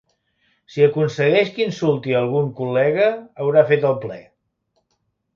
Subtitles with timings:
[0.75, 3.09] Si aconsegueix que insulti a algun col·lega
[3.43, 4.17] haurà fet el ple.